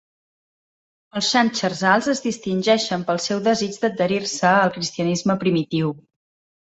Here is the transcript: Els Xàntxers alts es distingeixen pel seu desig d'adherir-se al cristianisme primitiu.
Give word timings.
Els 1.19 1.27
Xàntxers 1.33 1.83
alts 1.89 2.07
es 2.13 2.21
distingeixen 2.23 3.03
pel 3.09 3.21
seu 3.25 3.41
desig 3.49 3.77
d'adherir-se 3.83 4.55
al 4.63 4.73
cristianisme 4.79 5.37
primitiu. 5.45 5.93